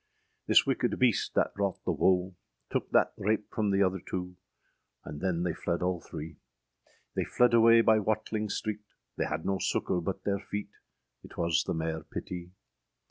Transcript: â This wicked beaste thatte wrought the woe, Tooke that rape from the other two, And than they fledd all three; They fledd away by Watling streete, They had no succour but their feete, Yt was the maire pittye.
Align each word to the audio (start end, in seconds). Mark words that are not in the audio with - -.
â 0.01 0.47
This 0.47 0.65
wicked 0.65 0.97
beaste 0.97 1.35
thatte 1.35 1.51
wrought 1.55 1.85
the 1.85 1.91
woe, 1.91 2.33
Tooke 2.71 2.89
that 2.89 3.13
rape 3.17 3.51
from 3.53 3.69
the 3.69 3.83
other 3.83 3.99
two, 3.99 4.35
And 5.05 5.21
than 5.21 5.43
they 5.43 5.53
fledd 5.53 5.83
all 5.83 6.01
three; 6.01 6.37
They 7.13 7.23
fledd 7.23 7.53
away 7.53 7.81
by 7.81 7.99
Watling 7.99 8.47
streete, 8.47 8.95
They 9.17 9.25
had 9.25 9.45
no 9.45 9.59
succour 9.59 10.01
but 10.01 10.23
their 10.23 10.39
feete, 10.39 10.79
Yt 11.23 11.37
was 11.37 11.63
the 11.67 11.75
maire 11.75 12.01
pittye. 12.03 12.49